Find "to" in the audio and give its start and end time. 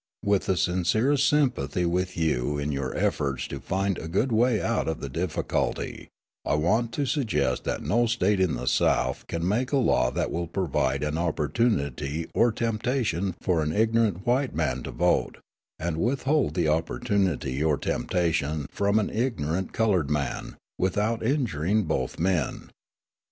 3.49-3.59, 6.93-7.05, 14.81-14.91